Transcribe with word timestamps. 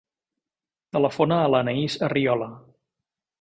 Telefona 0.97 1.37
a 1.41 1.51
l'Anaís 1.55 1.99
Arriola. 2.09 2.49